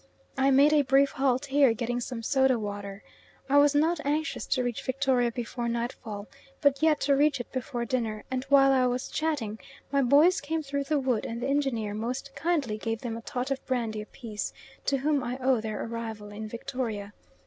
I 0.35 0.49
made 0.49 0.73
a 0.73 0.81
brief 0.81 1.11
halt 1.11 1.45
here, 1.45 1.73
getting 1.75 1.99
some 1.99 2.23
soda 2.23 2.57
water. 2.57 3.03
I 3.47 3.59
was 3.59 3.75
not 3.75 4.03
anxious 4.03 4.47
to 4.47 4.63
reach 4.63 4.81
Victoria 4.81 5.31
before 5.31 5.69
nightfall, 5.69 6.25
but 6.59 6.81
yet 6.81 6.99
to 7.01 7.15
reach 7.15 7.39
it 7.39 7.51
before 7.51 7.85
dinner, 7.85 8.23
and 8.31 8.43
while 8.45 8.71
I 8.71 8.87
was 8.87 9.09
chatting, 9.11 9.59
my 9.91 10.01
boys 10.01 10.41
came 10.41 10.63
through 10.63 10.85
the 10.85 10.99
wood 10.99 11.23
and 11.27 11.39
the 11.39 11.47
engineer 11.49 11.93
most 11.93 12.33
kindly 12.35 12.79
gave 12.79 13.01
them 13.01 13.15
a 13.15 13.21
tot 13.21 13.51
of 13.51 13.63
brandy 13.67 14.01
apiece, 14.01 14.53
to 14.87 14.97
which 14.97 15.21
I 15.23 15.37
owe 15.37 15.61
their 15.61 15.83
arrival 15.85 16.31
in 16.31 16.47
Victoria. 16.47 17.13